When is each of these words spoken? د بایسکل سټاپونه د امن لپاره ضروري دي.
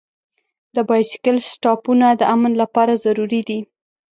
د 0.75 0.77
بایسکل 0.89 1.35
سټاپونه 1.51 2.07
د 2.19 2.21
امن 2.35 2.51
لپاره 2.61 2.93
ضروري 3.05 3.41
دي. 3.49 3.59